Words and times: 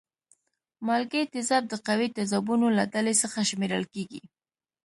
مالګې 0.85 1.21
تیزاب 1.33 1.63
د 1.69 1.73
قوي 1.87 2.07
تیزابونو 2.17 2.67
له 2.77 2.83
ډلې 2.93 3.13
څخه 3.21 3.39
شمیرل 3.49 3.83
کیږي. 3.93 4.21